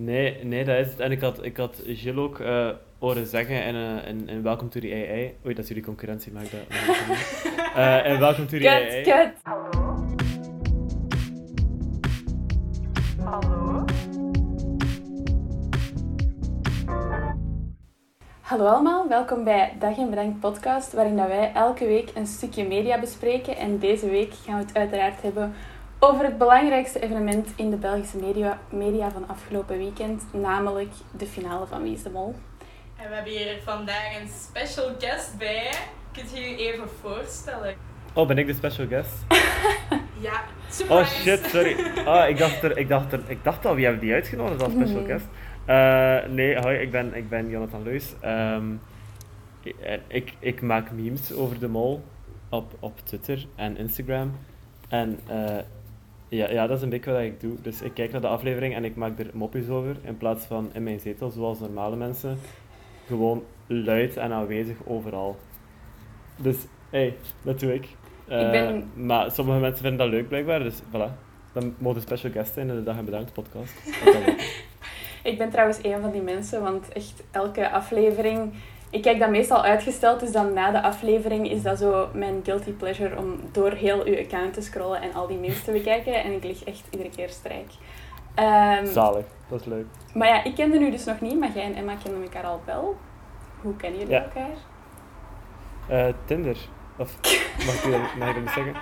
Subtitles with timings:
[0.00, 1.00] Nee, nee, dat is het.
[1.00, 4.70] En ik had, ik had Gilles ook uh, horen zeggen in, uh, in, in Welcome
[4.70, 5.34] to the AI.
[5.44, 6.60] Oei, dat is jullie concurrentie, maar ik dat
[7.76, 9.02] uh, En Welcome to the AI.
[9.02, 10.04] Kut, Hallo.
[13.24, 13.84] Hallo.
[18.40, 22.66] Hallo allemaal, welkom bij Dag en Bedankt podcast, waarin dat wij elke week een stukje
[22.66, 23.56] media bespreken.
[23.56, 25.52] En deze week gaan we het uiteraard hebben
[25.98, 31.66] over het belangrijkste evenement in de Belgische media, media van afgelopen weekend, namelijk de finale
[31.66, 32.34] van Wie is de Mol.
[32.96, 35.70] En we hebben hier vandaag een special guest bij.
[36.12, 37.74] Kunt je je even voorstellen?
[38.12, 39.14] Oh, ben ik de special guest?
[40.28, 40.96] ja, super.
[40.96, 41.76] Oh shit, sorry.
[42.06, 44.72] Oh, ik dacht, er, ik, dacht er, ik dacht al, wie hebben die uitgenodigd als
[44.72, 45.26] special guest?
[45.66, 48.14] Uh, nee, hoi, ik ben, ik ben Jonathan Leus.
[48.24, 48.80] Um,
[50.08, 52.04] ik, ik maak memes over de mol
[52.48, 54.38] op, op Twitter en Instagram.
[54.88, 55.58] En uh,
[56.28, 57.60] ja, ja, dat is een beetje wat ik doe.
[57.62, 59.96] Dus ik kijk naar de aflevering en ik maak er mopjes over.
[60.02, 62.38] In plaats van in mijn zetel, zoals normale mensen.
[63.06, 65.36] Gewoon luid en aanwezig overal.
[66.36, 66.56] Dus,
[66.90, 67.84] hé, hey, dat doe ik.
[67.84, 68.74] ik ben...
[68.74, 71.26] Eh, maar sommige mensen vinden dat leuk blijkbaar, dus voilà.
[71.52, 73.72] Dan mogen special guest zijn in de Dag en Bedankt podcast.
[75.22, 78.52] ik ben trouwens een van die mensen, want echt elke aflevering
[78.90, 82.72] ik kijk dat meestal uitgesteld, dus dan na de aflevering is dat zo mijn guilty
[82.72, 86.22] pleasure om door heel uw account te scrollen en al die memes te bekijken.
[86.22, 87.70] En ik lig echt iedere keer strijk.
[88.80, 89.86] Um, Zalig, dat is leuk.
[90.14, 92.60] Maar ja, ik kende nu dus nog niet, maar jij en Emma kenden elkaar al
[92.64, 92.96] wel.
[93.60, 94.56] Hoe kennen jullie elkaar?
[95.90, 96.56] Uh, Tinder.
[96.96, 97.16] Of
[97.66, 98.74] mag ik, dat, mag ik dat zeggen?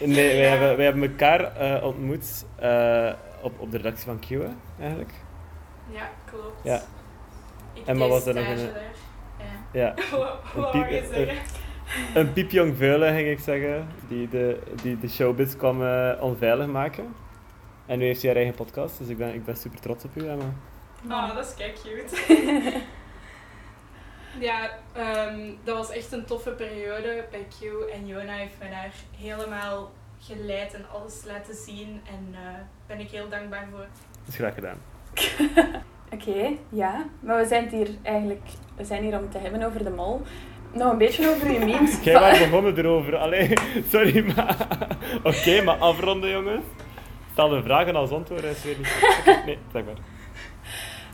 [0.00, 4.30] Nee, wij hebben, wij hebben elkaar uh, ontmoet uh, op, op de redactie van Q,
[4.80, 5.12] eigenlijk.
[5.90, 6.60] Ja, klopt.
[6.62, 6.80] Ja.
[7.84, 8.70] En wat was er nog een...
[9.72, 9.94] Ja.
[10.54, 11.36] Wou je zeggen?
[12.14, 17.14] Een piepjong veulen, ging ik zeggen, die de, die de showbiz kwam uh, onveilig maken.
[17.86, 20.16] En nu heeft hij haar eigen podcast, dus ik ben, ik ben super trots op
[20.16, 20.52] u, Emma.
[21.08, 22.16] Oh, dat is kijk cute.
[24.48, 27.62] ja, um, dat was echt een toffe periode bij Q.
[27.92, 32.00] En Jona heeft me daar helemaal geleid en alles laten zien.
[32.06, 33.78] En daar uh, ben ik heel dankbaar voor.
[33.78, 34.78] Dat is graag gedaan.
[36.12, 37.04] Oké, ja.
[37.20, 38.42] Maar we zijn hier eigenlijk
[38.78, 40.22] we zijn hier om het te hebben over de mol.
[40.72, 42.02] Nog een beetje over je memes.
[42.02, 43.16] Jij was begonnen erover.
[43.16, 43.52] Allee,
[43.90, 44.56] sorry, maar...
[45.22, 46.64] Oké, maar afronden, jongens.
[47.32, 49.44] Stel de vragen als antwoord, is weer niet...
[49.46, 49.94] Nee, zeg maar.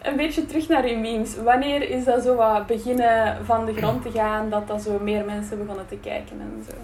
[0.03, 1.37] Een beetje terug naar je memes.
[1.37, 5.25] Wanneer is dat zo wat beginnen van de grond te gaan, dat dat zo meer
[5.25, 6.77] mensen begonnen te kijken en zo?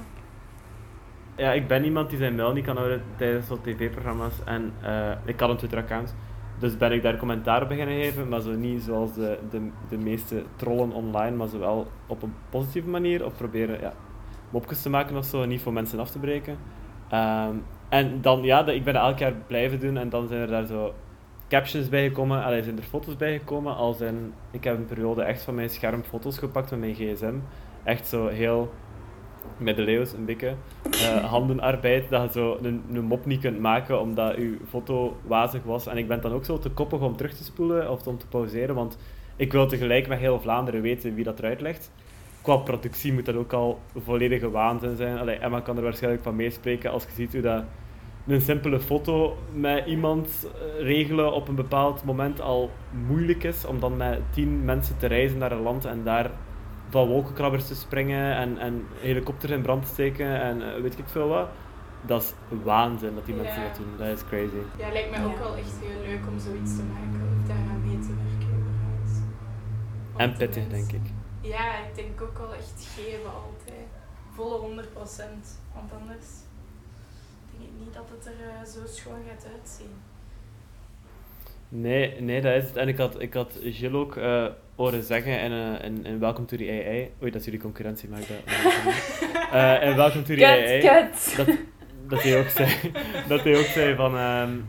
[1.37, 4.35] Ja, ik ben iemand die zijn mail niet kan houden tijdens zo'n tv-programma's.
[4.45, 6.15] En uh, ik had een Twitter-account.
[6.61, 10.43] Dus ben ik daar commentaar beginnen geven, maar zo niet zoals de, de, de meeste
[10.57, 13.25] trollen online, maar zo wel op een positieve manier.
[13.25, 13.93] Of proberen ja,
[14.51, 16.57] mopjes te maken of zo, niet voor mensen af te breken.
[17.09, 17.55] Ehm,
[17.89, 20.67] en dan, ja, ik ben dat elk jaar blijven doen en dan zijn er daar
[20.67, 20.95] zo
[21.49, 23.77] captions bijgekomen, allee, zijn er foto's bijgekomen.
[23.77, 27.35] Als in, ik heb een periode echt van mijn scherm foto's gepakt met mijn gsm.
[27.85, 28.73] Echt zo heel
[29.61, 30.55] middeleeuws, een beetje.
[30.91, 35.63] Uh, handenarbeid, dat je zo een, een mop niet kunt maken omdat je foto wazig
[35.63, 35.87] was.
[35.87, 38.27] En ik ben dan ook zo te koppig om terug te spoelen of om te
[38.27, 38.99] pauzeren, want
[39.37, 41.93] ik wil tegelijk met heel Vlaanderen weten wie dat eruit legt.
[42.43, 45.19] Qua productie moet dat ook al volledige waanzin zijn.
[45.19, 47.65] Allee, Emma kan er waarschijnlijk van meespreken als je ziet hoe dat
[48.27, 52.71] een simpele foto met iemand eh, regelen op een bepaald moment al
[53.07, 56.31] moeilijk is, om dan met tien mensen te reizen naar een land en daar
[56.91, 61.09] van wolkenkrabbers te springen en, en helikopters in brand te steken en uh, weet ik
[61.09, 61.49] veel wat.
[62.03, 63.97] Dat is waanzin dat die mensen dat doen.
[63.99, 64.63] Dat is crazy.
[64.79, 67.99] Ja, lijkt mij ook wel echt heel leuk om zoiets te maken of daaraan mee
[67.99, 69.13] te werken überhaupt.
[70.17, 71.07] En pittig, denk ik.
[71.41, 73.89] Ja, ik denk ook wel echt geven altijd.
[74.35, 74.93] Volle 100%.
[75.75, 76.29] Want anders
[77.51, 79.95] denk ik niet dat het er uh, zo schoon gaat uitzien.
[81.73, 82.77] Nee, nee, dat is het.
[82.77, 86.47] En ik had, ik had Gilles ook uh, horen zeggen in, uh, in, in Welcome
[86.47, 87.11] to the AI.
[87.23, 88.63] Oei, dat is jullie concurrentie, maar ik dat...
[89.53, 90.81] uh, in Welcome to the AI.
[91.37, 91.47] Dat,
[92.09, 92.69] dat, hij ook zei,
[93.29, 94.19] dat hij ook zei van...
[94.19, 94.65] Um,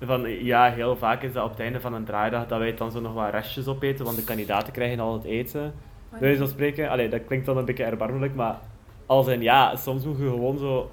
[0.00, 2.90] van ja, heel vaak is dat op het einde van een draaidag dat wij dan
[2.90, 5.74] zo nog wat restjes opeten, want de kandidaten krijgen al het eten.
[6.18, 6.90] Wil je zo spreken?
[6.90, 8.58] Allee, dat klinkt dan een beetje erbarmelijk, maar
[9.06, 10.90] als in ja, soms moet je gewoon zo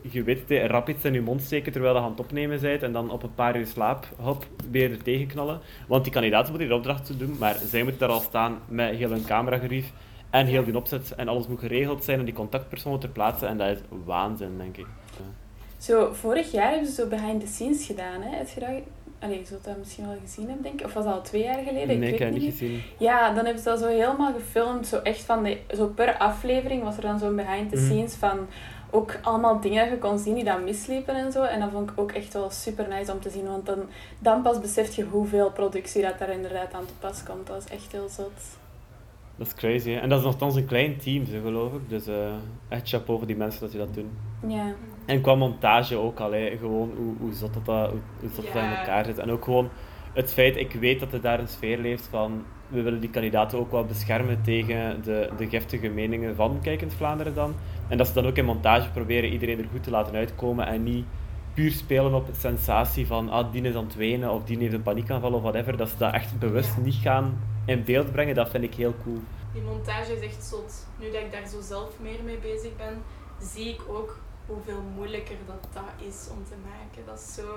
[0.00, 2.82] je weet het, rap iets in je mond steken terwijl je aan het opnemen bent
[2.82, 5.60] en dan op een paar uur slaap, hop, weer er tegenknallen.
[5.88, 8.96] Want die kandidaten moeten die opdracht te doen, maar zij moeten daar al staan met
[8.96, 9.92] heel een cameragerief
[10.30, 13.58] en heel die opzet en alles moet geregeld zijn en die contactpersonen ter plaatse en
[13.58, 14.86] dat is waanzin, denk ik.
[15.78, 18.36] Zo, vorig jaar hebben ze zo behind the scenes gedaan, hè?
[18.36, 18.68] Heb je dat...
[19.18, 20.86] Allee, je zult dat misschien wel gezien hebben, denk ik.
[20.86, 21.98] Of was dat al twee jaar geleden?
[21.98, 22.82] Nee, ik, heb het niet gezien.
[22.98, 24.86] Ja, dan hebben ze dat zo helemaal gefilmd.
[24.86, 25.58] Zo echt van de...
[25.76, 27.84] Zo per aflevering was er dan zo'n behind the mhm.
[27.84, 28.46] scenes van
[28.90, 31.42] ook allemaal dingen dat je kon zien die dan misliepen en zo.
[31.42, 33.46] En dat vond ik ook echt wel super nice om te zien.
[33.46, 33.78] Want dan,
[34.18, 37.46] dan pas besef je hoeveel productie dat daar inderdaad aan te pas komt.
[37.46, 38.58] Dat is echt heel zot.
[39.36, 39.98] Dat is crazy, hè?
[39.98, 41.88] En dat is nogthans een klein team, zo geloof ik.
[41.88, 42.32] Dus uh,
[42.68, 44.10] echt chapeau voor die mensen dat die dat doen.
[44.46, 44.74] Ja.
[45.06, 46.56] En qua montage ook al, hè.
[46.58, 49.18] gewoon hoe, hoe zot dat, dat, hoe, hoe zot dat in elkaar zit.
[49.18, 49.68] En ook gewoon
[50.12, 53.58] het feit, ik weet dat er daar een sfeer leeft van we willen die kandidaten
[53.58, 57.54] ook wel beschermen tegen de, de giftige meningen van Kijkend Vlaanderen dan.
[57.88, 60.82] En dat ze dan ook in montage proberen iedereen er goed te laten uitkomen en
[60.82, 61.04] niet
[61.54, 64.82] puur spelen op sensatie van ah, die is aan het wenen of die heeft een
[64.82, 65.76] paniekaanval of whatever.
[65.76, 69.20] Dat ze dat echt bewust niet gaan in beeld brengen, dat vind ik heel cool.
[69.52, 70.86] Die montage is echt zot.
[70.98, 73.02] Nu dat ik daar zo zelf meer mee bezig ben,
[73.40, 77.02] zie ik ook hoeveel moeilijker dat, dat is om te maken.
[77.06, 77.48] Dat is zo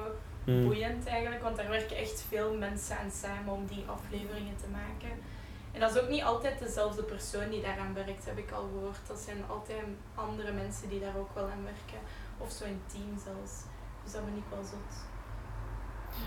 [0.46, 0.66] mm.
[0.66, 5.14] boeiend eigenlijk, want daar werken echt veel mensen aan samen om die afleveringen te maken.
[5.72, 9.08] En dat is ook niet altijd dezelfde persoon die daaraan werkt, heb ik al gehoord.
[9.08, 9.82] Dat zijn altijd
[10.16, 12.08] andere mensen die daar ook wel aan werken.
[12.38, 13.54] Of zo een team zelfs.
[14.04, 15.10] Dus dat vind ik wel zot.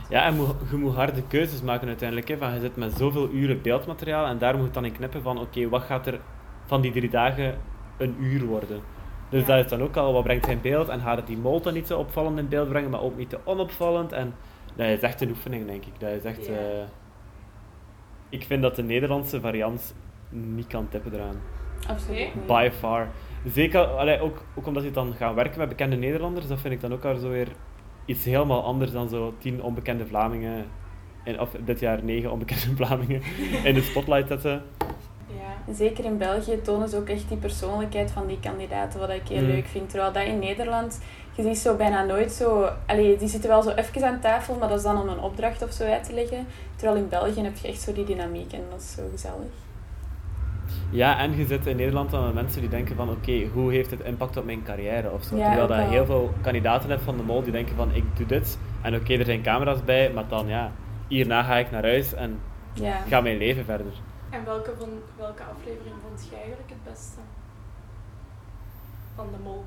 [0.08, 0.34] Ja, en
[0.70, 2.28] je moet harde keuzes maken uiteindelijk.
[2.28, 2.38] Hè.
[2.38, 5.38] Van, je zit met zoveel uren beeldmateriaal en daar moet je dan in knippen van
[5.38, 6.20] oké, wat gaat er
[6.64, 7.58] van die drie dagen
[7.96, 8.82] een uur worden?
[9.28, 10.88] Dus dat is dan ook al, wat brengt hij in beeld?
[10.88, 13.30] En gaat het die mol dan niet zo opvallend in beeld brengen, maar ook niet
[13.30, 14.12] te onopvallend?
[14.12, 14.34] En
[14.74, 16.00] dat is echt een oefening, denk ik.
[16.00, 16.48] Dat is echt...
[16.48, 16.56] Uh,
[18.34, 19.94] ik vind dat de Nederlandse variant
[20.30, 21.36] niet kan tippen eraan.
[21.88, 22.46] Absoluut.
[22.46, 23.08] By far.
[23.46, 26.80] Zeker, allee, ook, ook omdat je dan gaat werken met bekende Nederlanders, dat vind ik
[26.80, 27.48] dan ook al zo weer
[28.04, 30.66] iets helemaal anders dan zo tien onbekende Vlamingen,
[31.24, 33.22] in, of dit jaar negen onbekende Vlamingen,
[33.64, 34.62] in de spotlight zetten.
[35.72, 39.42] Zeker in België tonen ze ook echt die persoonlijkheid van die kandidaten, wat ik heel
[39.42, 39.46] mm.
[39.46, 39.90] leuk vind.
[39.90, 41.00] Terwijl dat in Nederland,
[41.34, 42.68] je ziet zo bijna nooit zo...
[42.86, 45.62] Allee, die zitten wel zo even aan tafel, maar dat is dan om een opdracht
[45.62, 46.46] of zo uit te leggen.
[46.76, 49.52] Terwijl in België heb je echt zo die dynamiek en dat is zo gezellig.
[50.90, 53.90] Ja, en je zit in Nederland dan met mensen die denken van oké, hoe heeft
[53.90, 55.36] het impact op mijn carrière of zo.
[55.36, 58.58] Terwijl je heel veel kandidaten hebt van de mol die denken van ik doe dit
[58.82, 60.72] en oké, er zijn camera's bij, maar dan ja,
[61.08, 62.38] hierna ga ik naar huis en
[62.72, 62.96] ja.
[63.08, 63.92] ga mijn leven verder.
[64.34, 67.20] En welke, van, welke aflevering vond je eigenlijk het beste?
[69.14, 69.64] Van de mol.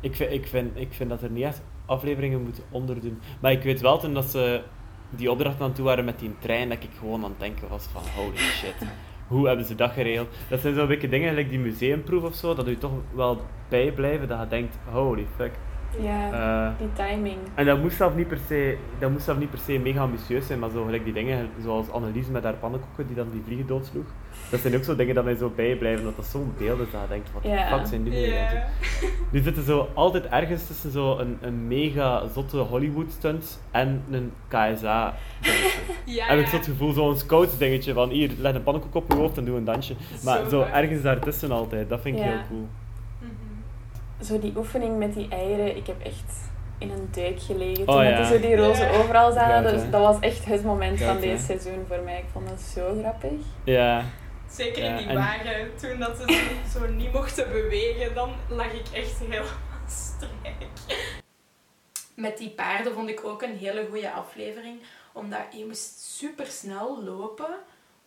[0.00, 3.20] Ik vind, ik vind, ik vind dat er niet echt afleveringen moeten onderdoen.
[3.40, 4.62] Maar ik weet wel toen dat ze
[5.10, 7.84] die opdracht aan toe waren met die trein, dat ik gewoon aan het denken was
[7.84, 8.74] van holy shit.
[9.28, 10.28] Hoe hebben ze dat geregeld?
[10.48, 14.28] Dat zijn zo'n beetje dingen, like die museumproef of zo, dat je toch wel bijblijven,
[14.28, 15.52] dat je denkt, holy fuck.
[16.00, 17.38] Ja, uh, die timing.
[17.54, 20.46] En dat moest zelf niet per se, dat moest zelf niet per se mega ambitieus
[20.46, 23.66] zijn, maar zo gelijk die dingen, zoals Annelies met haar pannenkoeken die dan die vliegen
[23.66, 24.04] doodsloeg.
[24.50, 27.00] Dat zijn ook zo dingen dat mij zo bijblijven, dat dat zo'n beeld is dat
[27.00, 27.72] je denkt, wat yeah.
[27.72, 28.52] fuck zijn die yeah.
[29.30, 34.32] Die zitten zo altijd ergens tussen zo een, een mega zotte Hollywood stunt en een
[34.48, 35.14] KSA
[36.04, 39.12] ja, Heb ik zo het gevoel, zo'n scouts dingetje van hier, leg een pannenkoek op
[39.12, 39.94] je hoofd en doe een dansje.
[40.24, 42.68] Maar zo, ergens daartussen altijd, dat vind ik heel cool
[44.24, 48.04] zo die oefening met die eieren, ik heb echt in een duik gelegen oh, toen
[48.04, 48.24] ja.
[48.24, 49.72] zo die rozen overal zaten.
[49.72, 52.18] Dus dat was echt het moment van deze seizoen voor mij.
[52.18, 53.40] Ik vond dat zo grappig.
[53.64, 54.04] Ja.
[54.50, 59.18] Zeker in die wagen, toen dat ze zo, niet mochten bewegen, dan lag ik echt
[59.18, 59.44] heel
[59.86, 61.00] strijk.
[62.14, 64.80] Met die paarden vond ik ook een hele goede aflevering,
[65.12, 67.54] omdat je moest super snel lopen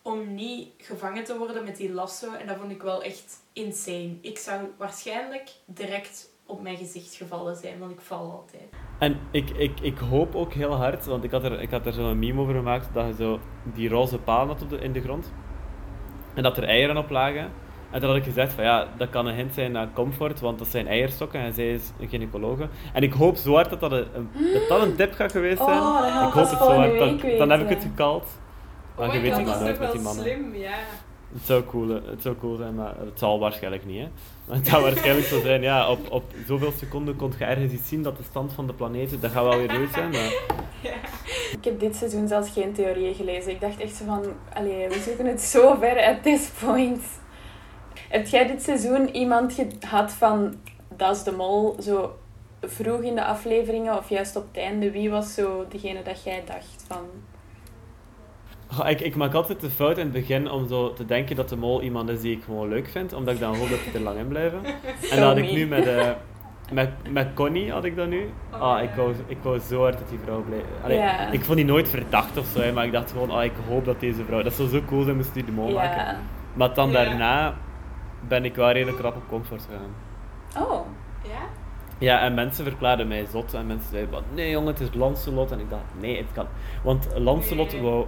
[0.06, 2.34] om niet gevangen te worden met die lasso.
[2.34, 4.18] En dat vond ik wel echt insane.
[4.22, 8.64] Ik zou waarschijnlijk direct op mijn gezicht gevallen zijn, want ik val altijd.
[9.00, 11.94] En ik, ik, ik hoop ook heel hard, want ik had er, ik had er
[11.94, 13.40] zo'n meme over gemaakt, dat je zo
[13.74, 15.34] die roze paal had op de, in de grond.
[16.34, 17.52] En dat er eieren op lagen.
[17.92, 20.60] En toen had ik gezegd van ja, dat kan een hint zijn naar comfort, want
[20.60, 22.68] dat zijn eierstokken en zij is een gynaecologe.
[22.94, 25.80] En ik hoop zo hard dat dat een, dat, dat een tip gaat geweest zijn.
[25.80, 27.00] Oh, ik hoop het zo hard.
[27.00, 28.44] Dan, dan heb ik het gekald.
[28.98, 30.24] Maar oh je weet het maar nooit met die mannen.
[30.24, 30.78] Slim, ja.
[31.34, 34.00] Het zou, cool, het zou cool zijn, maar het zal waarschijnlijk niet.
[34.00, 34.08] Hè.
[34.46, 37.90] Maar het zou waarschijnlijk zo zijn, ja, op, op zoveel seconden kon je ergens iets
[37.90, 40.10] zien dat de stand van de planeet, dat gaat wel weer leuk zijn.
[40.10, 40.34] Maar...
[40.82, 40.94] Ja.
[41.52, 43.52] Ik heb dit seizoen zelfs geen theorieën gelezen.
[43.52, 44.24] Ik dacht echt zo van,
[44.54, 47.02] allee, we zoeken het zo ver at this point.
[48.10, 50.56] Heb jij dit seizoen iemand gehad van,
[50.96, 52.18] dat is de mol, zo
[52.62, 54.92] vroeg in de afleveringen of juist op het einde?
[54.92, 57.06] Wie was zo degene dat jij dacht van,
[58.84, 61.58] ik, ik maak altijd de fout in het begin om zo te denken dat de
[61.58, 64.00] mol iemand is die ik gewoon leuk vind, omdat ik dan hoop dat hij er
[64.00, 64.66] lang in blijven.
[65.12, 66.10] en dat had ik nu met, uh,
[66.72, 68.30] met, met Connie, had ik dat nu.
[68.54, 70.64] Oh, ah, ik, wou, ik wou zo hard dat die vrouw bleef.
[71.32, 74.00] Ik vond die nooit verdacht of zo, maar ik dacht gewoon, ah, ik hoop dat
[74.00, 74.42] deze vrouw...
[74.42, 76.18] Dat zou zo cool zijn, moest die de mol maken.
[76.54, 77.54] Maar dan daarna
[78.28, 79.94] ben ik wel redelijk rap op comfort gegaan.
[80.68, 80.86] Oh,
[81.24, 81.64] ja?
[81.98, 83.54] Ja, en mensen verklaarden mij zot.
[83.54, 85.52] En mensen zeiden, nee jongen, het is Lancelot.
[85.52, 86.46] En ik dacht, nee, het kan.
[86.84, 88.06] Want Lancelot wou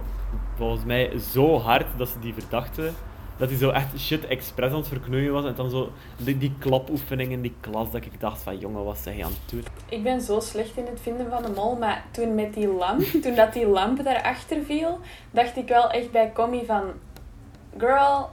[0.58, 2.92] volgens mij zo hard dat ze die verdachte
[3.38, 5.44] dat hij zo echt shit expres aan het verknoeien was.
[5.44, 8.98] En dan zo die, die klapoefening in die klas, dat ik dacht van, jongen, wat
[8.98, 9.64] zeg je aan het doen?
[9.88, 13.02] Ik ben zo slecht in het vinden van de mol, maar toen met die lamp,
[13.22, 14.98] toen dat die lamp daarachter viel,
[15.30, 16.82] dacht ik wel echt bij Commie van...
[17.78, 18.28] Girl...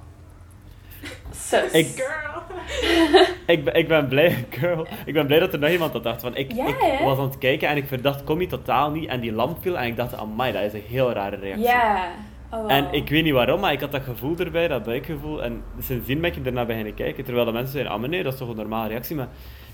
[1.35, 1.71] Sus.
[1.71, 2.33] Ik- Girl.
[3.55, 4.87] Ik ben, ik ben blij, girl.
[5.05, 6.21] Ik ben blij dat er nog iemand dat dacht.
[6.21, 9.09] Want ik, ik was aan het kijken en ik verdacht Commie totaal niet.
[9.09, 11.63] En die lamp viel en ik dacht, amai, dat is een heel rare reactie.
[11.65, 12.07] Ja.
[12.51, 12.71] Oh.
[12.71, 15.43] En ik weet niet waarom, maar ik had dat gevoel erbij, dat buikgevoel.
[15.43, 17.23] En sindsdien ben ik ernaar beginnen kijken.
[17.23, 19.15] Terwijl de mensen zeiden, ah nee, dat is toch een normale reactie.
[19.15, 19.27] Maar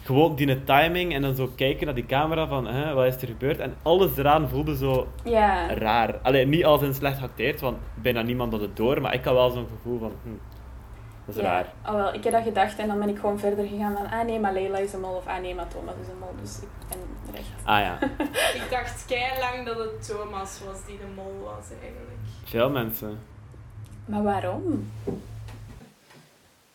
[0.04, 3.28] gewoon die timing en dan zo kijken naar die camera van, hè, wat is er
[3.28, 3.60] gebeurd?
[3.60, 5.08] En alles eraan voelde zo
[5.78, 6.16] raar.
[6.22, 9.02] Alleen niet als in slecht geacteerd, want bijna niemand had het door.
[9.02, 10.30] Maar ik had wel zo'n gevoel van, hm,
[11.26, 11.48] dat is ja.
[11.48, 11.74] raar.
[11.86, 14.10] Oh, wel, ik heb dat gedacht en dan ben ik gewoon verder gegaan van...
[14.10, 16.36] Ah nee, maar Leila is een mol of ah nee, maar Thomas is een mol.
[16.42, 17.50] Dus ik ben recht.
[17.64, 18.00] Ah ja,
[18.62, 22.20] Ik dacht kei lang dat het Thomas was die de mol was eigenlijk.
[22.44, 23.20] veel mensen.
[24.06, 24.92] Maar waarom?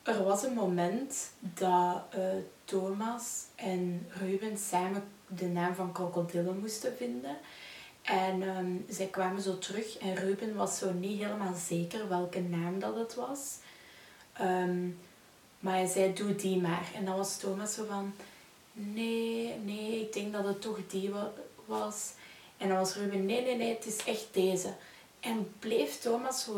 [0.02, 2.20] Er was een moment dat eh,
[2.64, 7.36] Thomas en Ruben samen de naam van krokodillen moesten vinden.
[8.02, 12.78] En ehm, zij kwamen zo terug en Ruben was zo niet helemaal zeker welke naam
[12.78, 13.58] dat het was.
[14.38, 14.86] Ehm,
[15.60, 16.90] maar hij zei, doe die maar.
[16.94, 18.14] En dan was Thomas zo van,
[18.72, 21.32] nee, nee, ik denk dat het toch die wa-
[21.64, 22.12] was.
[22.56, 24.68] En dan was Ruben, nee, nee, nee, het is echt deze.
[25.20, 26.54] En bleef Thomas zo,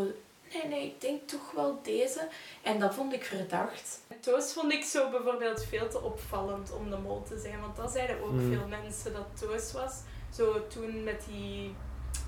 [0.53, 2.29] nee, nee, ik denk toch wel deze.
[2.63, 4.01] En dat vond ik verdacht.
[4.21, 7.61] Toos vond ik zo bijvoorbeeld veel te opvallend om de mol te zijn.
[7.61, 8.53] Want dat zeiden ook Hmm.
[8.53, 9.93] veel mensen dat Toos was.
[10.35, 11.75] Zo toen met die,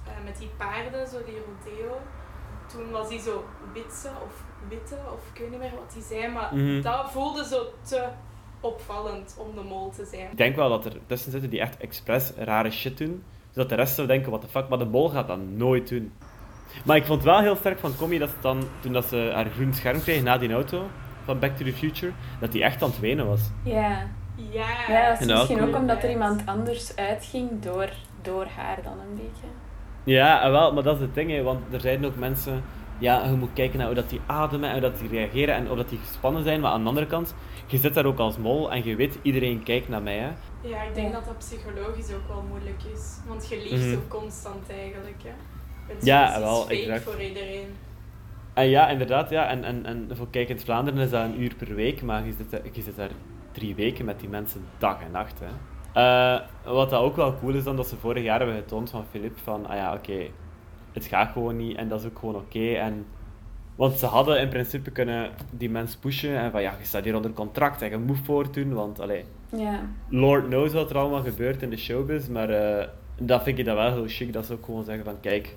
[0.07, 2.00] eh, met die paarden, zo die rodeo.
[2.72, 6.32] Toen was hij zo witse of witte of ik weet niet meer wat hij zei.
[6.32, 6.82] Maar Mhm.
[6.82, 8.04] dat voelde zo te
[8.60, 10.30] opvallend om de mol te zijn.
[10.30, 13.22] Ik denk wel dat er tussen zitten die echt expres rare shit doen.
[13.50, 14.68] Zodat de rest zou denken, what the fuck.
[14.68, 16.12] Maar de mol gaat dat nooit doen.
[16.84, 19.50] Maar ik vond wel heel sterk van Commie dat ze dan, toen dat ze haar
[19.50, 20.86] groen scherm kreeg na die auto
[21.24, 23.40] van Back to the Future, dat die echt aan het wenen was.
[23.64, 24.06] Ja.
[24.50, 27.88] Ja, Ja, dat is En misschien ook- ook omdat er iemand anders uitging door,
[28.22, 29.46] door haar dan een beetje.
[30.10, 32.62] Ja, en wel, maar dat is het ding, hè, want er zijn ook mensen...
[32.98, 35.70] Ja, je moet kijken naar hoe dat die ademen en hoe dat die reageren en
[35.70, 36.60] of dat die gespannen zijn.
[36.60, 37.34] Maar aan de andere kant,
[37.66, 40.18] je zit daar ook als mol en je weet, iedereen kijkt naar mij.
[40.18, 40.28] Hè.
[40.68, 43.16] Ja, ik denk dat dat psychologisch ook wel moeilijk is.
[43.28, 43.92] Want je leeft Mhm.
[43.92, 45.22] zo constant eigenlijk.
[45.22, 45.30] Hè.
[45.86, 47.02] Het is Ja, precies wel, exact.
[47.02, 47.66] voor iedereen.
[48.54, 49.46] En ja, inderdaad, ja.
[49.48, 52.50] En, en, en voor Kijkend Vlaanderen is dat een uur per week, maar je zit,
[52.50, 53.10] daar- je zit daar
[53.52, 55.38] drie weken met die mensen dag en nacht.
[55.40, 55.46] Hè.
[55.92, 59.04] Eh, wat dat ook wel cool is, dan dat ze vorig jaar hebben getoond van
[59.11, 60.26] Filip, van, ah ja, oké,
[60.92, 62.73] het gaat gewoon niet en dat is ook gewoon oké.
[62.73, 63.06] En
[63.76, 67.16] Want ze hadden in principe kunnen die mens pushen en van, ja, je staat hier
[67.16, 69.25] onder contract en je moet voortdoen, want, allee.
[70.09, 72.87] Lord knows wat er allemaal gebeurt in de showbiz, maar eh,
[73.18, 75.56] dat vind ik dan wel heel chic, dat ze ook gewoon zeggen van, kijk,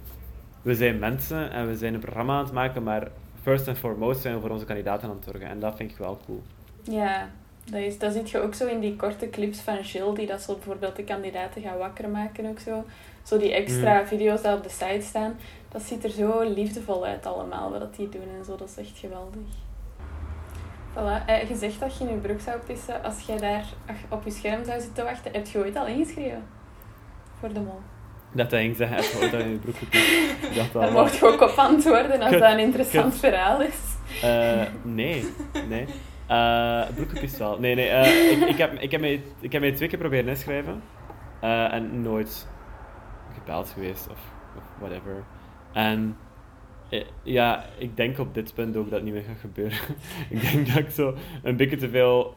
[0.61, 3.07] we zijn mensen en we zijn een programma aan het maken, maar
[3.41, 5.47] first and foremost zijn we voor onze kandidaten aan het zorgen.
[5.49, 6.41] En dat vind ik wel cool.
[6.83, 7.29] Ja,
[7.65, 10.41] dat, is, dat zit je ook zo in die korte clips van Jill, die dat
[10.41, 12.83] zo bijvoorbeeld de kandidaten gaat wakker maken ook zo.
[13.23, 15.35] Zo die extra video's die op de site staan.
[15.71, 18.55] Dat ziet er zo liefdevol uit allemaal, wat dat die doen en zo.
[18.55, 19.41] Dat is echt geweldig.
[20.93, 21.25] Voilà.
[21.25, 24.23] Eh, je zegt dat je in je broek zou pissen als jij daar ach- op
[24.25, 25.31] je scherm zou zitten wachten.
[25.33, 26.43] Heb je ooit al ingeschreven?
[27.39, 27.79] Voor de mol.
[28.31, 30.09] Dat hij ging zeggen, even dat in je broek gepiest.
[30.41, 33.75] Ik dacht Daar mocht je ook op antwoorden als dat een interessant verhaal is.
[34.21, 35.25] eh, nee,
[35.67, 35.85] nee.
[36.27, 37.59] Eh broekgepiest wel.
[37.59, 37.87] Nee, nee.
[37.89, 40.83] eh, ik, ik, heb, ik, heb mij, ik heb mij twee keer proberen inschrijven.
[41.39, 42.47] eh, en nooit
[43.33, 44.19] gebeld geweest of,
[44.57, 45.25] of whatever.
[45.71, 46.17] En
[46.89, 49.77] eh, ja, ik denk op dit punt ook dat het niet meer gaat gebeuren.
[50.29, 52.35] ik denk dat ik zo een beetje te veel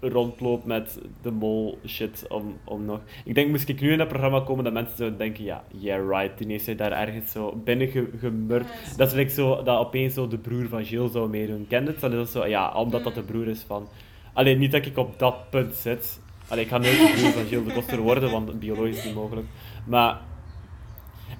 [0.00, 3.00] rondloop met de mol shit om, om nog...
[3.24, 6.08] Ik denk, moest ik nu in dat programma komen, dat mensen zouden denken, ja, yeah
[6.08, 8.96] right, die heeft zij daar ergens zo binnen ge- gemurkt.
[8.96, 11.66] Dat is like zo, dat opeens zo de broer van Gilles zou meedoen.
[11.68, 12.00] Ken het?
[12.00, 13.88] Dat is zo, ja, omdat dat de broer is van...
[14.32, 16.20] Alleen niet dat ik op dat punt zit.
[16.48, 19.14] Allee, ik ga nooit de broer van Gilles de Koster worden, want biologisch is niet
[19.14, 19.46] mogelijk.
[19.86, 20.20] Maar...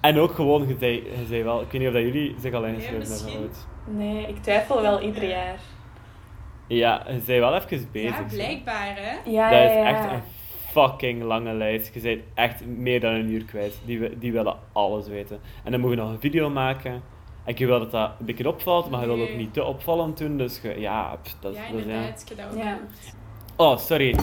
[0.00, 1.60] En ook gewoon, je zei, je zei wel...
[1.60, 3.50] Ik weet niet of dat jullie zich al ingeschreven hebben.
[3.86, 5.58] Nee, ik twijfel wel ieder jaar.
[6.76, 8.18] Ja, je zei wel even bezig.
[8.18, 9.30] Ja, blijkbaar hè.
[9.30, 9.84] Ja, Dat ja, is ja.
[9.84, 10.20] echt een
[10.70, 11.94] fucking lange lijst.
[11.94, 13.80] Je bent echt meer dan een uur kwijt.
[13.84, 15.40] Die, die willen alles weten.
[15.64, 17.02] En dan moet je nog een video maken.
[17.44, 20.18] En je wil dat dat een beetje opvalt, maar je wil ook niet te opvallend
[20.18, 20.36] doen.
[20.36, 21.84] Dus je, ja, pff, dat, Ja, dat is...
[21.84, 21.90] Ja.
[21.90, 22.32] inderdaad.
[22.36, 22.78] Dat ook Ja.
[23.56, 24.16] Oh, sorry.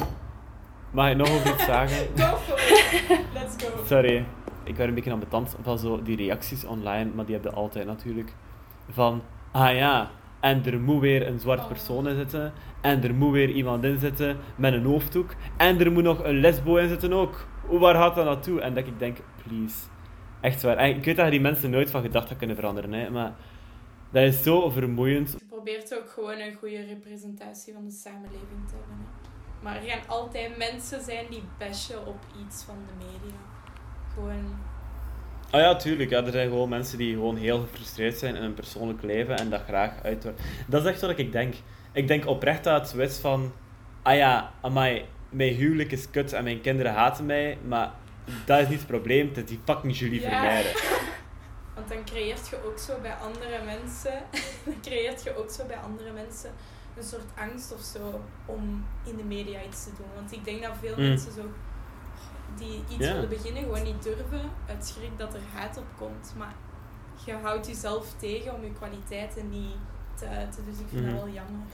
[0.92, 2.08] Mag ik nog over iets zeggen?
[2.18, 3.20] Go for it.
[3.34, 3.86] Let's go.
[3.86, 4.26] Sorry.
[4.64, 7.86] Ik werd een beetje ambetant van zo die reacties online, maar die heb je altijd
[7.86, 8.34] natuurlijk.
[8.90, 10.10] Van, ah ja,
[10.48, 11.68] en er moet weer een zwart Oh.
[11.68, 12.54] persoon in zitten.
[12.82, 15.36] En er moet weer iemand in zitten met een hoofddoek.
[15.58, 17.48] En er moet nog een lesbo in zitten ook.
[17.66, 18.62] Hoe waar gaat dat naartoe?
[18.62, 19.76] En dat ik denk, please.
[20.42, 20.78] Echt waar.
[20.78, 23.34] En ik weet dat je die mensen nooit van gedachten kunnen veranderen, hè, maar
[24.12, 25.38] dat is zo vermoeiend.
[25.50, 28.98] probeert ook gewoon een goede representatie van de samenleving te hebben.
[28.98, 29.28] Hè.
[29.64, 33.38] Maar er gaan altijd mensen zijn die bashen op iets van de media.
[34.14, 34.56] Gewoon...
[35.52, 36.10] Ah ja, tuurlijk.
[36.10, 39.50] Ja, er zijn gewoon mensen die gewoon heel gefrustreerd zijn in hun persoonlijk leven en
[39.50, 40.36] dat graag uiten.
[40.68, 41.54] Dat is echt wat ik denk.
[41.92, 43.52] Ik denk oprecht dat het zo is van...
[44.02, 47.92] Ah ja, amai, mijn huwelijk is kut en mijn kinderen haten mij, maar
[48.46, 49.28] dat is niet het probleem.
[49.28, 50.30] Het is die fucking Julie Ja.
[50.30, 50.72] Vermeijden.
[51.76, 54.14] Want dan creëert je ook zo bij andere mensen...
[54.66, 56.52] dan creëert je ook zo bij andere mensen
[56.98, 60.08] een soort angst of zo om in de media iets te doen.
[60.16, 61.08] Want ik denk dat veel Mm.
[61.08, 61.42] mensen zo...
[62.58, 64.42] Die iets willen beginnen, gewoon niet durven.
[64.68, 66.34] Uit schrik dat er haat op komt.
[66.38, 66.56] Maar
[67.26, 69.76] je houdt jezelf tegen om je kwaliteiten niet
[70.16, 70.66] te uiten.
[70.66, 71.12] Dus ik vind Mhm.
[71.16, 71.68] dat wel jammer.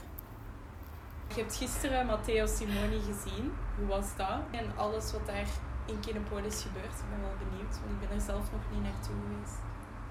[1.34, 3.52] Je hebt gisteren Matteo Simoni gezien.
[3.78, 4.38] Hoe was dat?
[4.50, 5.46] En alles wat daar
[5.86, 6.98] in Kinepolis gebeurt.
[6.98, 9.56] Ik ben wel benieuwd, want ik ben er zelf nog niet naartoe geweest.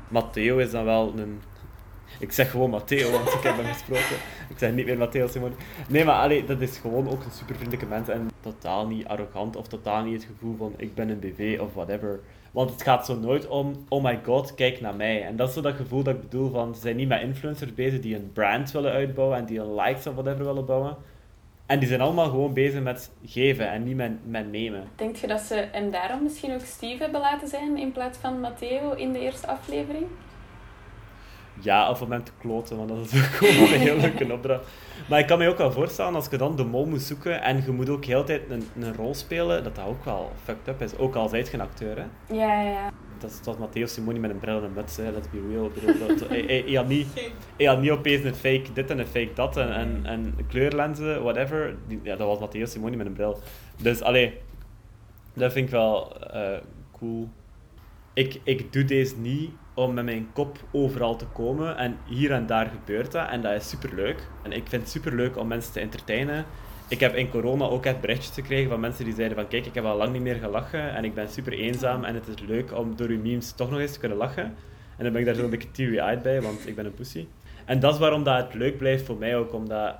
[0.07, 1.41] Matteo is dan wel een...
[2.19, 4.15] Ik zeg gewoon Matteo, want ik heb hem gesproken.
[4.49, 5.55] Ik zeg niet meer Matteo Simoni.
[5.87, 8.07] Nee, maar allee, dat is gewoon ook een super vriendelijke mens.
[8.07, 11.73] En totaal niet arrogant of totaal niet het gevoel van ik ben een BV of
[11.73, 12.19] whatever.
[12.51, 15.23] Want het gaat zo nooit om, oh my god, kijk naar mij.
[15.23, 17.73] En dat is zo dat gevoel dat ik bedoel van, ze zijn niet met influencers
[17.73, 20.97] bezig die een brand willen uitbouwen en die een likes of whatever willen bouwen.
[21.65, 24.83] En die zijn allemaal gewoon bezig met geven en niet met, met nemen.
[24.95, 28.39] Denk je dat ze hem daarom misschien ook Steve hebben laten zijn in plaats van
[28.39, 30.05] Matteo in de eerste aflevering?
[31.61, 34.65] Ja, of om hem te kloten, want dat is ook gewoon een heel leuke opdracht.
[35.09, 37.63] Maar ik kan me ook wel voorstellen, als je dan de mol moet zoeken en
[37.65, 40.81] je moet ook heel tijd een, een rol spelen, dat dat ook wel fucked up
[40.81, 40.97] is.
[40.97, 42.35] Ook al zijt je een acteur, hè.
[42.35, 42.91] Ja, ja, ja.
[43.17, 45.11] Dat is zoals Matteo Simoni met een bril en een muts, hè.
[45.11, 45.71] let's be real.
[46.29, 47.07] Hij, hij had niet,
[47.57, 51.23] Geen- had niet opeens een fake dit en een fake dat en, en, en kleurlenzen,
[51.23, 51.75] whatever.
[51.87, 53.39] Die, ja, dat was Matteo Simoni met een bril.
[53.81, 54.39] Dus, allee,
[55.33, 56.57] dat vind ik wel eh,
[56.97, 57.29] cool.
[58.13, 61.77] Ik, ik doe deze niet om met mijn kop overal te komen.
[61.77, 63.29] En hier en daar gebeurt dat.
[63.29, 64.27] En dat is superleuk.
[64.43, 66.45] En ik vind het superleuk om mensen te entertainen.
[66.87, 69.73] Ik heb in corona ook echt berichtjes gekregen van mensen die zeiden van kijk, ik
[69.73, 72.77] heb al lang niet meer gelachen en ik ben super eenzaam en het is leuk
[72.77, 74.43] om door uw memes toch nog eens te kunnen lachen.
[74.97, 77.27] En dan ben ik daar een beetje teary-eyed bij, want ik ben een pussy.
[77.65, 79.95] En dat is waarom dat het leuk blijft voor mij ook, omdat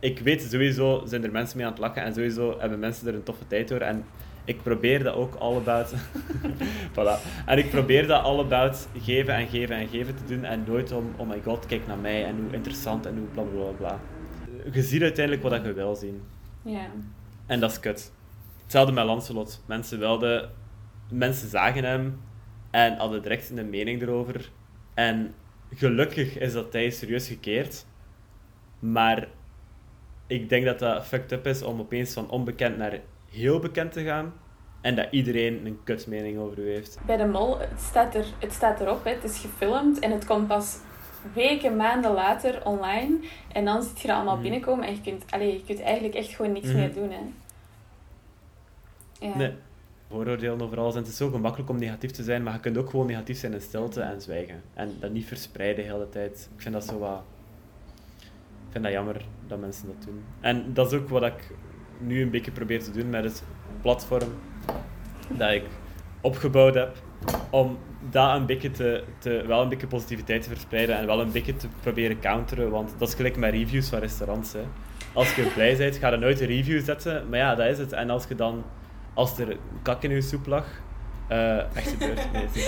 [0.00, 3.14] ik weet sowieso zijn er mensen mee aan het lachen en sowieso hebben mensen er
[3.14, 3.80] een toffe tijd door.
[3.80, 4.04] En
[4.46, 5.94] ik probeer dat ook all about.
[6.96, 7.44] voilà.
[7.46, 10.44] En ik probeer dat all about geven en geven en geven te doen.
[10.44, 13.42] En nooit om, oh my god, kijk naar mij en hoe interessant en hoe bla
[13.42, 14.00] bla bla bla.
[14.72, 16.22] Je ziet uiteindelijk wat je wil zien.
[16.62, 16.86] Ja.
[17.46, 18.12] En dat is kut.
[18.62, 19.62] Hetzelfde met Lancelot.
[19.66, 20.50] Mensen wilden...
[21.10, 22.20] Mensen zagen hem
[22.70, 24.50] en hadden direct een mening erover.
[24.94, 25.34] En
[25.74, 27.86] gelukkig is dat hij serieus gekeerd.
[28.78, 29.28] Maar
[30.26, 33.00] ik denk dat dat fucked up is om opeens van onbekend naar
[33.36, 34.32] heel bekend te gaan.
[34.80, 36.98] En dat iedereen een kutmening over u heeft.
[37.06, 39.10] Bij de mol, het staat, er, het staat erop, hè.
[39.10, 40.76] het is gefilmd en het komt pas
[41.34, 43.18] weken, maanden later online.
[43.52, 44.42] En dan zit je er allemaal Mhm.
[44.42, 46.76] binnenkomen en je kunt, allee, je kunt eigenlijk echt gewoon niks Mhm.
[46.76, 47.10] meer doen.
[47.10, 47.18] Hè.
[49.26, 49.36] Ja.
[49.36, 49.52] Nee.
[50.08, 50.94] Vooroordelen over alles.
[50.94, 53.38] En het is zo gemakkelijk om negatief te zijn, maar je kunt ook gewoon negatief
[53.38, 54.62] zijn in stilte en zwijgen.
[54.74, 56.48] En dat niet verspreiden de hele tijd.
[56.56, 57.22] Ik vind dat zo wat...
[58.66, 60.24] Ik vind dat jammer dat mensen dat doen.
[60.40, 61.50] En dat is ook wat ik
[61.98, 63.42] nu een beetje probeer te doen met het
[63.82, 64.28] platform
[65.28, 65.62] dat ik
[66.20, 66.96] opgebouwd heb.
[67.50, 67.78] Om
[68.10, 71.56] dat een beetje te, te, wel een beetje positiviteit te verspreiden en wel een beetje
[71.56, 72.70] te proberen counteren.
[72.70, 74.52] Want dat is gelijk met reviews van restaurants.
[74.52, 74.62] Hè.
[75.12, 77.28] Als je blij bent, ga je nooit een review zetten.
[77.28, 77.92] Maar ja, dat is het.
[77.92, 78.64] En als je dan
[79.14, 80.64] als er kak in je soep lag,
[81.28, 82.46] eh, echt gebeurd, nee.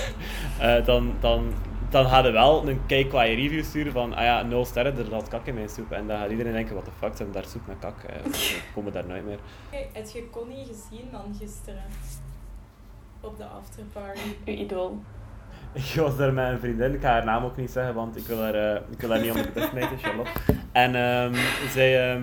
[0.59, 1.53] Eh, dan, dan,
[1.91, 4.99] dan ga je wel een kijk qua je review sturen van, ah ja, nul sterren,
[4.99, 5.93] er zat kak in mijn soep.
[5.93, 8.03] En dan gaat iedereen denken, what the fuck, ze hebben daar soep met kak.
[8.03, 9.39] Eh, we komen daar nooit meer.
[9.71, 11.83] Hey, heb je Connie gezien dan gisteren?
[13.21, 14.21] Op de afterparty.
[14.45, 15.03] Uw idool.
[15.73, 18.27] Ik was daar met een vriendin, ik ga haar naam ook niet zeggen, want ik
[18.27, 20.31] wil haar, eh, ik wil haar niet onder de bus smijten, Charlotte.
[20.73, 21.35] En ehm,
[21.71, 22.13] zij...
[22.15, 22.23] ehm,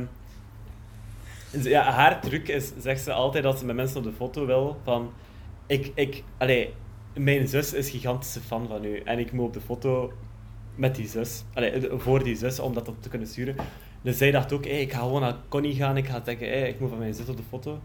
[1.61, 4.45] ze- ja, haar truc is, zegt ze altijd als ze met mensen op de foto
[4.45, 5.11] wil, van...
[5.67, 6.73] Ik, ik, allee,
[7.15, 8.99] mijn zus is gigantische fan van u.
[8.99, 10.13] En ik moet op de foto
[10.75, 11.43] met die zus.
[11.53, 13.55] Allee, voor die zus, om dat op te kunnen sturen.
[14.01, 15.97] Dus zij dacht ook, hey, ik ga gewoon naar Connie gaan.
[15.97, 17.79] Ik ga denken, hey, ik moet van mijn zus op de foto.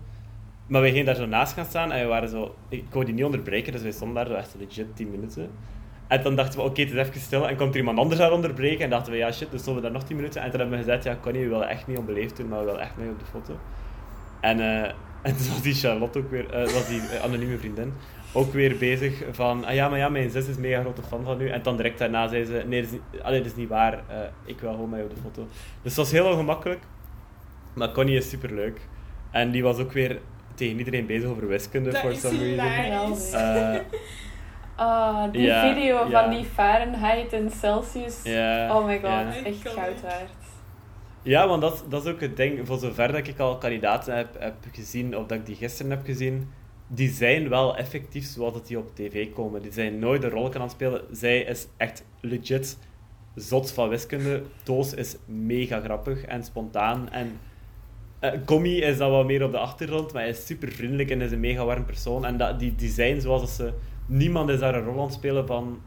[0.66, 2.54] Maar wij gingen daar zo naast gaan staan en we waren zo...
[2.68, 5.50] Ik wou die niet onderbreken, dus wij stonden daar echt legit 10 minuten.
[6.06, 7.48] En dan dachten we, oké, het is even stil.
[7.48, 8.84] En komt er iemand anders daar onderbreken.
[8.84, 10.42] En dachten we, ja shit, dus stonden we daar nog 10 minuten.
[10.42, 12.64] En toen hebben we gezegd, ja Connie, we willen echt niet onbeleefd doen, maar we
[12.64, 13.58] willen echt mee op de foto.
[14.40, 17.92] En, eh, en toen was die Charlotte ook weer, eh, was die eh, anonieme vriendin,
[18.32, 21.24] ook weer bezig van, ah ja, maar ja, mijn zus is een mega grote fan
[21.24, 21.48] van u.
[21.48, 23.92] En dan direct daarna zei ze, nee, dat is niet, allee, dat is niet waar,
[23.92, 25.42] eh, ik wil gewoon mee op de foto.
[25.82, 26.80] Dus het was heel ongemakkelijk,
[27.74, 28.80] maar Connie is superleuk.
[29.30, 30.18] En die was ook weer
[30.54, 32.48] tegen iedereen bezig over wiskunde, Dat for is some reason.
[32.70, 33.32] hilarisch.
[33.32, 33.76] Eh,
[34.76, 38.16] Ah, die video van die Fahrenheit en Celsius.
[38.70, 40.30] Oh my god, echt goud waard.
[41.22, 42.66] Ja, want dat, dat is ook het ding.
[42.66, 46.04] Voor zover dat ik al kandidaten heb, heb gezien, of dat ik die gisteren heb
[46.04, 46.48] gezien,
[46.86, 49.62] die zijn wel effectief zoals dat die op tv komen.
[49.62, 51.02] Die zijn nooit een rol het spelen.
[51.12, 52.78] Zij is echt legit
[53.34, 54.42] zot van wiskunde.
[54.62, 57.10] Toos is mega grappig en spontaan.
[57.10, 57.38] En
[58.46, 61.32] Gommy is dan wat meer op de achtergrond, maar hij is super vriendelijk en is
[61.32, 62.24] een mega warm persoon.
[62.24, 63.72] En dat, die, die zijn zoals dat ze...
[64.06, 65.80] Niemand is daar een rol aan het spelen van...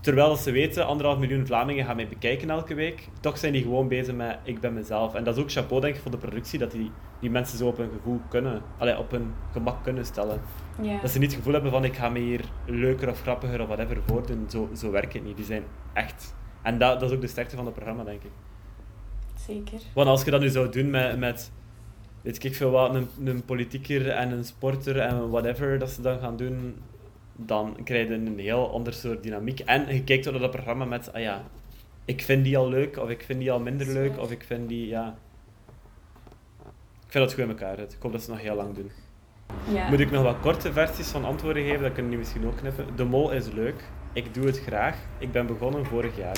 [0.00, 3.88] Terwijl ze weten, anderhalf miljoen Vlamingen gaan mij bekijken elke week, toch zijn die gewoon
[3.88, 5.14] bezig met ik ben mezelf.
[5.14, 7.66] En dat is ook chapeau, denk ik, voor de productie, dat die, die mensen zo
[7.66, 10.40] op hun gevoel kunnen, allee, op hun gemak kunnen stellen.
[11.02, 13.66] Dat ze niet het gevoel hebben van ik ga me hier leuker of grappiger of
[13.66, 14.46] whatever voordoen.
[14.48, 15.36] Zo, zo werkt het niet.
[15.36, 16.34] Die zijn echt...
[16.62, 18.30] En dat, dat is ook de sterkte van het programma, denk ik.
[19.34, 19.80] Zeker.
[19.94, 21.52] Want als je dat nu zou doen met, met
[22.22, 26.18] weet ik veel wat, een, een politieker en een sporter en whatever dat ze dan
[26.18, 26.76] gaan doen,
[27.46, 29.60] dan krijg je een heel ander soort dynamiek.
[29.60, 31.42] En je kijkt naar dat programma met, ah ja,
[32.04, 34.68] ik vind die al leuk, of ik vind die al minder leuk, of ik vind
[34.68, 35.18] die, ja...
[37.06, 37.92] Ik vind dat goed in elkaar zit.
[37.92, 38.90] Ik hoop dat ze nog heel lang doen.
[39.72, 39.88] Ja.
[39.88, 41.82] Moet ik nog wat korte versies van antwoorden geven?
[41.82, 42.96] Dat kunnen jullie misschien ook knippen.
[42.96, 43.84] De mol is leuk.
[44.12, 44.96] Ik doe het graag.
[45.18, 46.36] Ik ben begonnen vorig jaar.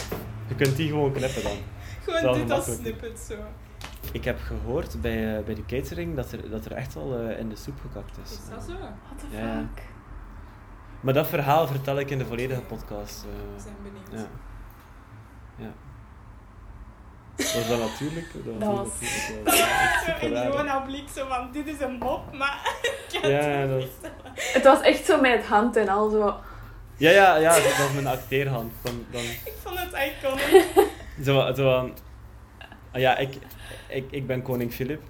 [0.49, 1.53] Je kunt die gewoon knippen dan.
[2.05, 3.35] Gewoon dit als snippet zo.
[4.13, 7.39] Ik heb gehoord bij, eh, bij de catering dat er, dat er echt wel eh,
[7.39, 8.31] in de soep gekakt is.
[8.31, 8.73] Is dat zo?
[8.73, 9.69] What the ja.
[11.03, 13.25] Maar dat verhaal vertel ik in de volledige podcast.
[13.25, 13.31] eh.
[13.57, 14.29] We zijn benieuwd.
[15.59, 15.65] ja.
[15.65, 15.71] ja.
[17.37, 18.27] Was dat natuurlijk?
[18.45, 19.01] Dat Dat was was-
[20.07, 20.47] natuurlijk raar.
[20.49, 22.61] Johanna blik zo van, dit is een mop, maar
[23.13, 24.13] ik kan Ja, het dat- niet.
[24.35, 26.35] Het was echt zo met hand en al zo.
[26.97, 28.73] Ja, ja, ja, dat was mijn acteerhand.
[28.83, 30.65] Dan, dan, Ik vond het iconic.
[31.25, 31.93] zo, zo van...
[32.93, 33.35] Ah ja, ik,
[33.89, 35.03] ik, ik ben koning Filip.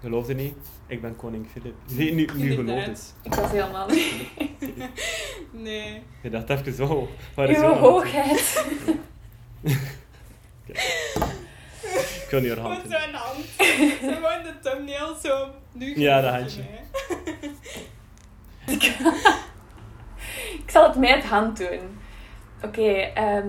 [0.00, 0.56] Geloofde niet?
[0.86, 1.74] Ik ben koning Filip.
[1.86, 3.14] Nee, nu, nu geloof het.
[3.22, 4.14] Ik was helemaal niet.
[5.50, 6.02] Nee.
[6.22, 7.08] Je dacht even zo.
[7.34, 8.64] waar is Uw hoogheid.
[12.24, 13.44] Ik wil niet haar hand Gewoon zo'n hand.
[14.00, 15.48] Zo gewoon de thumbnail zo.
[15.72, 16.62] Nu Ja, dat handje.
[20.64, 21.98] Ik zal het met hand doen.
[22.62, 23.48] Oké, ehm,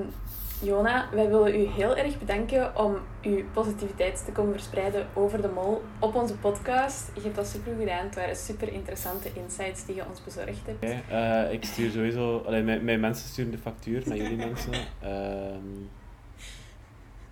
[0.63, 5.47] Jona, wij willen u heel erg bedanken om uw positiviteit te komen verspreiden over de
[5.47, 7.11] mol op onze podcast.
[7.15, 8.05] Je hebt dat super goed gedaan.
[8.05, 10.83] Het waren super interessante insights die je ons bezorgd hebt.
[10.83, 12.43] Oké, eh, ik stuur sowieso...
[12.45, 14.71] Allee, mijn, mijn mensen sturen de factuur naar jullie mensen.
[15.01, 15.67] Ehm,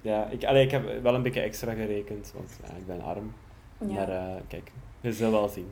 [0.01, 3.33] ja, ik, allee, ik heb wel een beetje extra gerekend, want ja, ik ben arm.
[3.79, 3.93] Ja.
[3.93, 5.71] Maar eh, kijk, je zult wel zien.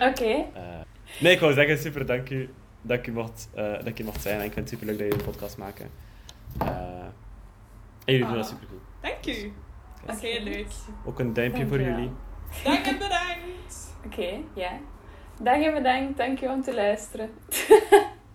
[0.00, 0.80] Oké, Eh,
[1.20, 2.48] nee, ik wou zeggen, super dank u
[2.82, 4.38] dat ik, mocht, eh, dat ik hier mocht zijn.
[4.38, 6.03] En ik vind het super leuk dat jullie een podcast maken.
[8.04, 8.50] En jullie doen dat Ah.
[8.50, 8.80] super goed.
[9.00, 9.52] Dank u.
[10.06, 10.26] Dat is Oké.
[10.26, 10.66] heel leuk.
[11.06, 12.10] Ook een duimpje voor jullie.
[12.64, 13.94] Dank en bedankt.
[14.06, 14.70] Oké, ja.
[15.40, 16.16] Dag en bedankt.
[16.18, 17.30] Dank je om te luisteren.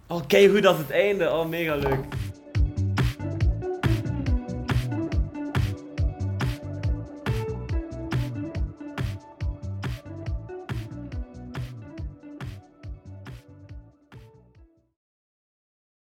[0.08, 1.32] Oh, kijk hoe dat is het einde.
[1.32, 2.06] Oh, mega leuk.